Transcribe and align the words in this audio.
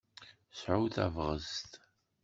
Sɛu 0.59 0.87
tabɣest! 0.95 1.71